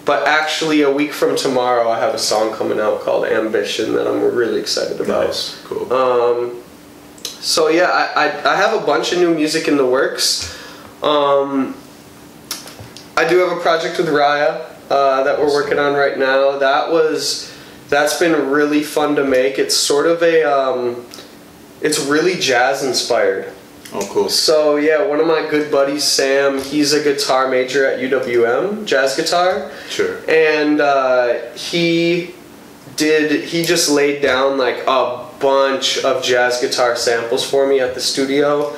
[0.07, 4.07] but actually a week from tomorrow, I have a song coming out called "Ambition" that
[4.07, 5.27] I'm really excited about.
[5.27, 5.61] Nice.
[5.65, 5.93] Cool.
[5.93, 6.63] Um,
[7.23, 10.57] so yeah, I, I, I have a bunch of new music in the works.
[11.03, 11.75] Um,
[13.17, 16.57] I do have a project with Raya uh, that we're working on right now.
[16.57, 17.53] That was
[17.89, 19.59] that's been really fun to make.
[19.59, 21.05] It's sort of a um,
[21.81, 23.53] it's really jazz inspired.
[23.93, 24.29] Oh, cool.
[24.29, 29.15] So yeah, one of my good buddies, Sam, he's a guitar major at UWM, jazz
[29.15, 30.19] guitar Sure.
[30.29, 32.33] and uh, he
[32.95, 37.93] did he just laid down like a bunch of jazz guitar samples for me at
[37.93, 38.75] the studio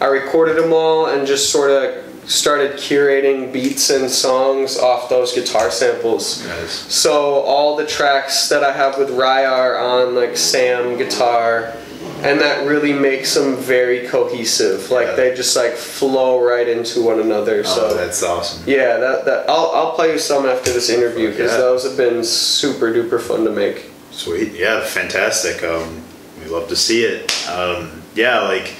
[0.00, 5.34] i recorded them all and just sort of started curating beats and songs off those
[5.34, 6.70] guitar samples Nice.
[6.72, 11.74] so all the tracks that i have with raya are on like sam guitar
[12.24, 15.14] and that really makes them very cohesive like Yeah.
[15.14, 18.62] they just like flow right into one another so Oh, that's awesome.
[18.66, 21.58] yeah, that, that I'll, I'll play you some after this interview because Yeah.
[21.58, 23.90] those have been super duper fun to make.
[24.10, 24.52] Sweet.
[24.54, 25.62] Yeah, fantastic.
[25.62, 26.02] Um,
[26.42, 27.30] we love to see it.
[27.48, 28.74] Um, yeah, like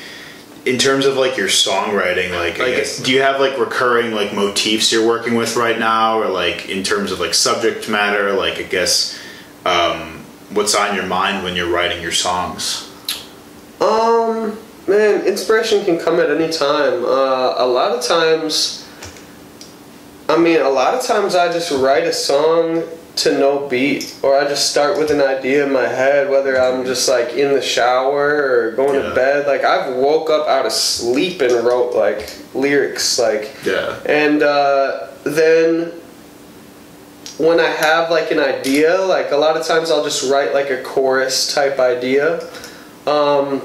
[0.67, 4.13] in terms of like your songwriting, like I Like- guess, do you have like recurring
[4.13, 8.33] like motifs you're working with right now, or like in terms of like subject matter,
[8.33, 9.17] like I guess
[9.65, 12.88] um, what's on your mind when you're writing your songs?
[13.81, 17.05] Um, man, inspiration can come at any time.
[17.05, 18.89] Uh, a lot of times,
[20.29, 22.83] I mean, a lot of times I just write a song
[23.17, 26.85] to no beat, or I just start with an idea in my head, whether I'm
[26.85, 29.09] just like in the shower or going Yeah.
[29.09, 29.47] to bed.
[29.49, 33.99] Like I've woke up out of sleep and wrote like lyrics, like Yeah.
[34.07, 35.93] And uh, then
[37.39, 40.71] when I have like an idea, like a lot of times I'll just write like
[40.71, 42.39] a chorus type idea.
[43.09, 43.63] Um,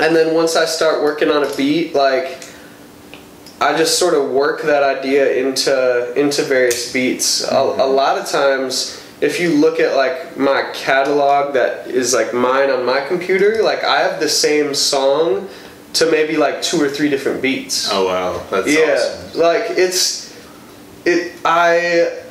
[0.00, 2.44] and then once I start working on a beat, like
[3.60, 7.42] I just sort of work that idea into into various beats.
[7.50, 12.34] A, a lot of times, if you look at like my catalog that is like
[12.34, 15.48] mine on my computer, like I have the same song
[15.94, 19.40] to maybe like two or three different beats Oh wow, that's yeah awesome.
[19.40, 20.36] like it's
[21.06, 22.22] it i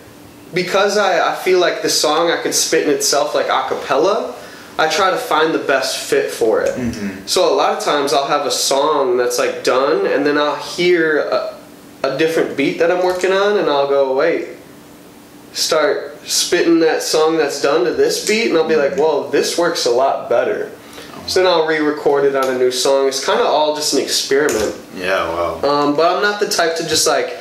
[0.53, 4.35] because I, I feel like the song i could spit in itself like a cappella
[4.77, 6.75] i try to find the best fit for it
[7.27, 10.55] so a lot of times i'll have a song that's like done and then i'll
[10.57, 11.57] hear a,
[12.03, 14.49] a different beat that i'm working on and i'll go wait
[15.53, 19.57] start spitting that song that's done to this beat and i'll be like well this
[19.57, 20.71] works a lot better
[21.27, 23.07] So then I'll re-record it on a new song.
[23.07, 24.75] It's kind of all just an experiment.
[24.93, 25.55] Yeah, wow.
[25.67, 27.33] Um, but I'm not the type to just like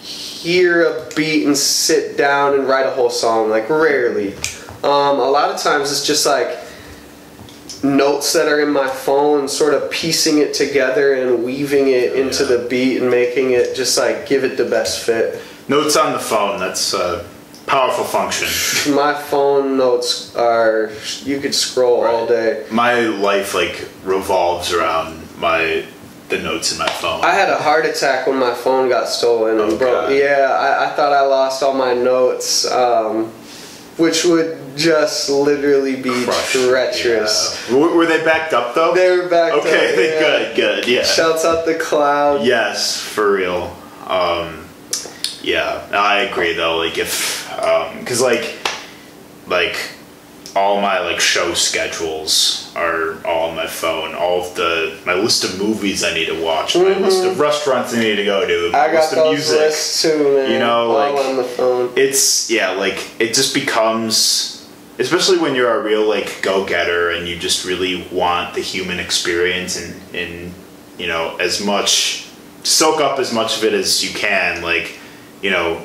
[0.00, 3.50] hear a beat and sit down and write a whole song.
[3.50, 4.32] Like rarely.
[4.82, 6.58] Um, a lot of times it's just like
[7.84, 12.42] notes that are in my phone, sort of piecing it together and weaving it into
[12.44, 12.56] Yeah.
[12.56, 15.40] the beat and making it just like give it the best fit.
[15.68, 16.58] Notes on the phone.
[16.60, 17.24] That's a
[17.66, 18.94] powerful function.
[18.94, 20.90] My phone notes are
[21.24, 22.64] you could scroll all day.
[22.70, 25.84] My life like revolves around my
[26.28, 27.22] the notes in my phone.
[27.24, 30.06] I had a heart attack when my phone got stolen and Oh, broke.
[30.08, 30.12] God.
[30.12, 33.30] Yeah, I, I thought I lost all my notes, um,
[33.96, 36.52] which would just literally be Crush.
[36.52, 37.68] treacherous.
[37.70, 37.76] Yeah.
[37.76, 38.94] Were, they backed up though?
[38.94, 39.52] They were back.
[39.52, 39.60] Up.
[39.60, 40.20] Okay, yeah.
[40.20, 41.02] good, good, yeah.
[41.02, 42.44] Shouts out the cloud.
[42.46, 43.76] Yes, for real.
[44.06, 44.66] Um,
[45.42, 46.76] yeah, I agree though.
[46.78, 48.56] Like if, um 'cause like,
[49.46, 49.76] like
[50.54, 54.14] all my like show schedules are all on my phone.
[54.14, 57.94] All of the my list of movies I need to watch, my list of restaurants
[57.94, 58.90] I need to go to, my Mm-hmm.
[58.90, 59.58] I got list of those music.
[59.58, 60.50] lists too, man.
[60.50, 61.92] You know, all like- on the phone.
[61.96, 67.26] It's yeah, like it just becomes, especially when you're a real like go getter and
[67.26, 70.54] you just really want the human experience and and
[70.98, 72.26] you know as much
[72.64, 74.62] soak up as much of it as you can.
[74.62, 74.98] Like
[75.40, 75.80] you know,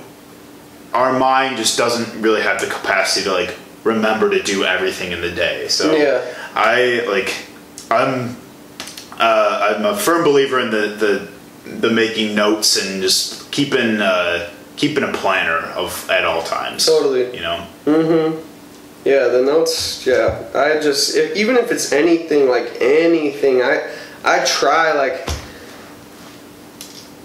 [0.94, 3.56] our mind just doesn't really have the capacity to like
[3.88, 5.68] remember to do everything in the day.
[5.70, 6.22] So Yeah.
[6.54, 7.34] I like
[7.90, 8.36] I'm
[9.20, 11.28] uh, I'm a firm believer in the the
[11.70, 16.86] the making notes and just keeping uh, keeping a planner of at all times.
[16.86, 17.34] Totally.
[17.36, 17.68] You know.
[17.86, 18.44] Mm-hmm.
[19.06, 20.06] Yeah, the notes.
[20.06, 23.90] Yeah, I just if, even if it's anything like anything, I
[24.24, 25.28] I try like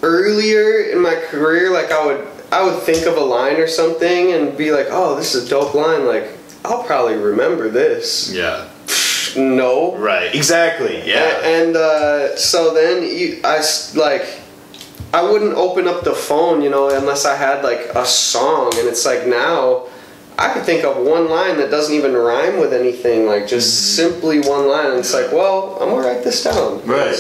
[0.03, 4.33] earlier in my career, like I would I would think of a line or something
[4.33, 6.07] and be like, oh, this is a dope line.
[6.07, 6.29] Like
[6.65, 8.33] I'll probably remember this.
[8.33, 8.69] Yeah.
[9.35, 9.97] No.
[9.97, 10.35] Right.
[10.35, 11.01] Exactly.
[11.09, 11.39] Yeah.
[11.39, 13.63] A- And uh, so then you, I
[13.95, 14.41] like,
[15.15, 18.73] I wouldn't open up the phone, you know, unless I had like a song.
[18.77, 19.87] And it's like now,
[20.39, 24.41] I could think of one line that doesn't even rhyme with anything, like just simply
[24.41, 24.91] one line.
[24.91, 26.85] And it's like, well, I'm gonna write this down.
[26.85, 27.17] Right.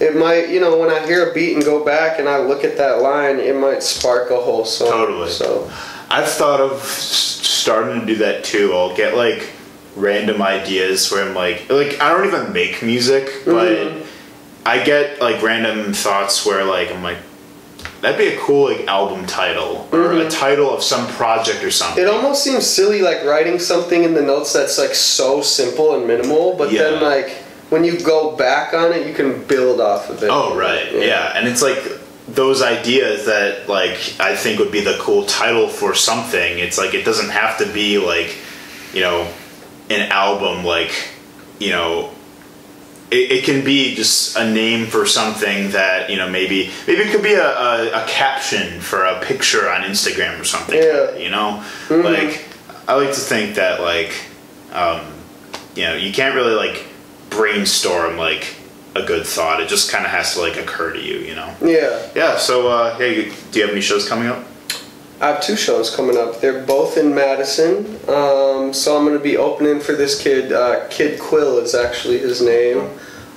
[0.00, 2.64] It might, you know, when I hear a beat and go back and I look
[2.64, 4.88] at that line, it might spark a whole song.
[4.90, 5.28] Totally.
[5.30, 5.70] So
[6.10, 8.72] I've thought of starting to do that too.
[8.74, 9.50] I'll get like
[9.96, 14.02] random ideas where I'm like, like I don't even make music, but Mhm.
[14.64, 17.18] I get like random thoughts where like I'm like,
[18.00, 22.02] that'd be a cool like album title or a title of some project or something.
[22.02, 26.06] It almost seems silly, like writing something in the notes that's like so simple and
[26.06, 27.39] minimal, but then like
[27.70, 30.28] when you go back on it, you can build off of it.
[30.30, 31.32] Oh right, yeah.
[31.36, 31.82] and it's like
[32.28, 36.58] those ideas that like I think would be the cool title for something.
[36.58, 38.36] It's like it doesn't have to be like,
[38.92, 39.32] you know,
[39.88, 40.92] an album like,
[41.58, 42.10] you know.
[43.12, 47.10] It, it can be just a name for something that you know maybe maybe it
[47.10, 51.16] could be a, a, a caption for a picture on Instagram or something Yeah.
[51.16, 52.44] you know like
[52.86, 54.12] I like to think that like
[54.72, 55.00] um,
[55.74, 56.86] you know you can't really like
[57.30, 58.56] brainstorm like
[58.96, 61.54] a good thought it just kind of has to like occur to you you know
[61.62, 62.08] Yeah.
[62.14, 64.44] yeah so uh, hey do you have any shows coming up
[65.22, 66.40] I have two shows coming up.
[66.40, 67.96] They're both in Madison.
[68.08, 70.50] Um, so I'm going to be opening for this kid.
[70.50, 72.88] Uh, kid Quill is actually his name.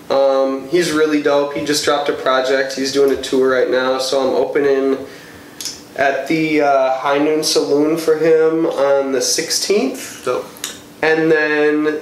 [0.10, 1.54] Um, he's really dope.
[1.54, 2.74] He just dropped a project.
[2.74, 4.00] He's doing a tour right now.
[4.00, 5.06] So I'm opening
[5.98, 10.24] at the uh, High Noon Saloon for him on the 16th.
[10.24, 10.46] dope
[11.02, 12.00] And then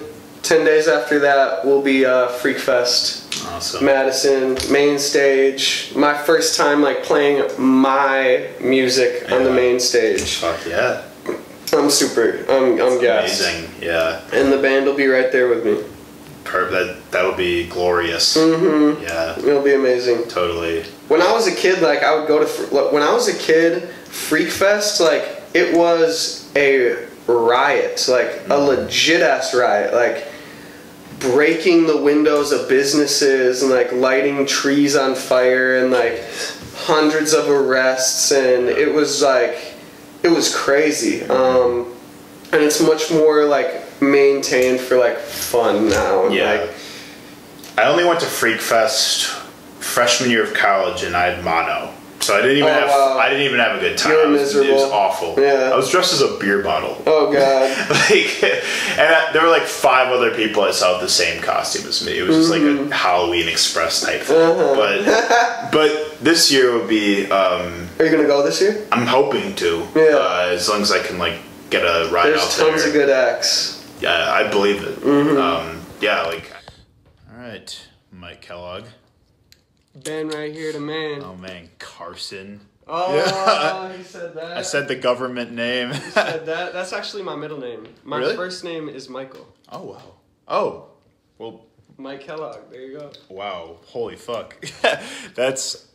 [0.52, 3.42] 10 days after that will be uh, Freak Fest.
[3.46, 5.94] awesome Madison, main stage.
[5.96, 10.36] My first time like playing my music on the main stage.
[10.36, 11.04] fuck yeah
[11.72, 12.44] I'm super.
[12.50, 13.40] I'm I'm gassed.
[13.42, 15.86] amazing yeah And the band will be right there with me.
[16.44, 19.04] per- that that'll be glorious Mm-hmm.
[19.04, 20.26] yeah It'll be amazing.
[20.28, 23.38] totally When I was a kid, like I would go to when I was a
[23.38, 23.88] kid,
[24.28, 30.28] Freak Fest, like it was a riot, like a legit ass riot, like
[31.22, 36.24] breaking the windows of businesses and like lighting trees on fire and like
[36.76, 39.76] hundreds of arrests and it was like
[40.24, 41.24] it was crazy.
[41.24, 41.94] Um,
[42.52, 46.26] and it's much more like maintained for like fun now.
[46.26, 46.52] And, Yeah.
[46.54, 46.70] Like,
[47.78, 49.28] I only went to Freak Fest
[49.80, 53.18] freshman year of college, and I had mono, so I didn't even Oh, have wow.
[53.18, 54.12] I didn't even have a good time.
[54.12, 55.36] You were It was- It was awful.
[55.38, 55.72] Yeah.
[55.74, 57.02] I was dressed as a beer bottle.
[57.06, 57.90] oh god.
[58.10, 61.88] like, and I, there were like five other people I saw with the same costume
[61.88, 62.18] as me.
[62.18, 64.38] It was just like a Halloween Express type thing.
[64.38, 64.80] Mm-hmm.
[64.80, 65.70] Uh-huh.
[65.72, 67.26] But but this year would be.
[67.32, 68.86] Um, Are you gonna go this year?
[68.92, 69.88] I'm hoping to.
[69.96, 70.02] Yeah.
[70.18, 73.10] Uh, as long as I can like get a ride There's out tons of good
[73.10, 73.78] acts.
[74.00, 75.00] Yeah, I believe it.
[75.00, 75.38] Mm-hmm.
[75.38, 76.52] Um, yeah, like
[77.32, 78.86] All right, Mike Kellogg.
[80.04, 81.22] Ben right here, the man.
[81.24, 82.62] Oh man, Carson.
[82.88, 83.94] Oh, Yeah.
[83.98, 84.58] he said that.
[84.58, 85.94] I said the government name.
[85.94, 86.74] said that.
[86.74, 87.88] That's actually my middle name.
[88.04, 88.36] My Really?
[88.36, 89.48] first name is Michael.
[89.72, 90.02] oh wow.
[90.48, 90.86] Oh,
[91.38, 91.66] well,
[91.98, 92.70] Mike Kellogg.
[92.72, 93.12] There you go.
[93.30, 93.78] wow.
[93.86, 94.60] Holy fuck.
[95.36, 95.88] that's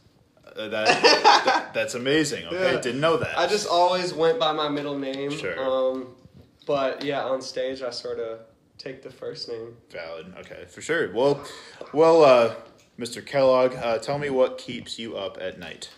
[0.57, 2.46] uh, that, that- That's amazing.
[2.46, 2.80] Okay, Yeah.
[2.80, 3.36] didn't know that.
[3.38, 5.30] I just always went by my middle name.
[5.30, 5.59] Sure.
[5.61, 6.14] Um,
[6.66, 8.38] but yeah, on stage I sort of
[8.78, 9.76] take the first name.
[9.90, 10.32] valid.
[10.38, 11.12] Okay, for sure.
[11.12, 11.44] Well,
[11.92, 12.54] well, uh,
[12.99, 13.24] Mr.
[13.24, 15.90] Kellogg, uh, tell me what keeps you up at night.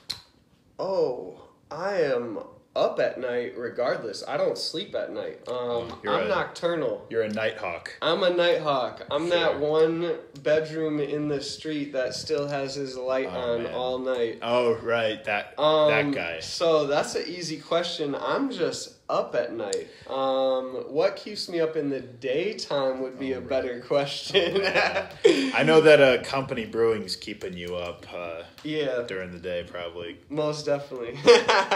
[0.78, 1.40] Oh,
[1.70, 2.40] I am
[2.74, 4.22] up at night regardless.
[4.26, 5.40] I don't sleep at night.
[5.48, 7.06] Um, You're I'm a- nocturnal.
[7.10, 7.96] You're a nighthawk.
[8.02, 9.04] I'm a night hawk.
[9.10, 13.74] I'm that one bedroom in the street that still has his light Oh, on man.
[13.74, 14.38] all night.
[14.42, 16.40] Oh right, that Um, that guy.
[16.40, 18.14] So that's an easy question.
[18.14, 19.88] I'm just up at night.
[20.08, 23.48] Um, what keeps me up in the daytime would be Oh, a right.
[23.48, 24.60] better question.
[24.66, 30.18] I know that uh, company brewing's keeping you up uh, yeah, during the day, probably.
[30.28, 31.18] most definitely.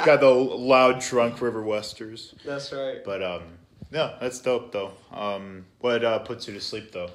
[0.05, 2.35] Got the loud, drunk River Westers.
[2.45, 3.03] that's right.
[3.05, 3.43] But um,
[3.91, 4.93] no, that's dope though.
[5.11, 7.11] Um, what uh, puts you to sleep though?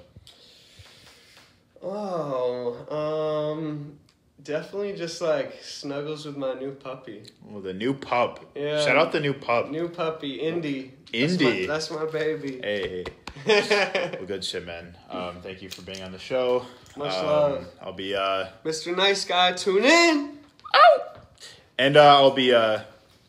[1.83, 3.99] Oh, um,
[4.47, 7.23] definitely just like snuggles with my new puppy.
[7.43, 8.43] Well, the new pup.
[8.55, 8.83] Yeah.
[8.83, 9.69] Shout out the new pup.
[9.69, 10.93] New puppy, Indy.
[11.13, 11.65] Indy.
[11.67, 12.59] That's my, that's my baby.
[12.63, 13.05] Hey,
[13.45, 14.97] well, good shit, man.
[15.09, 16.65] Um, thank you for being on the show.
[16.95, 17.65] Much Um, love.
[17.81, 18.95] I'll be uh, Mr.
[18.95, 20.37] Nice Guy, tune in.
[21.77, 22.79] and uh, I'll be uh,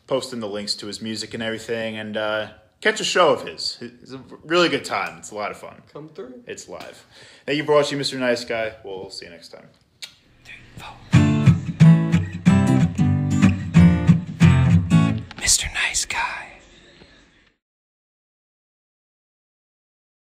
[0.07, 2.47] posting the links to his music and everything, and uh,
[2.81, 3.77] catch a show of his.
[3.81, 5.17] It's a really good time.
[5.19, 5.81] It's a lot of fun.
[5.93, 6.43] Come through.
[6.47, 7.05] It's live.
[7.45, 8.17] Thank you for watching, Mr.
[8.17, 8.73] Nice Guy.
[8.83, 9.67] We'll see you next time
[10.79, 11.28] four.